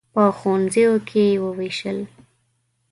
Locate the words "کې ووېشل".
1.07-1.99